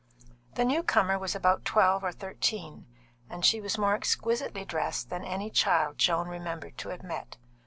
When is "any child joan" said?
5.23-6.27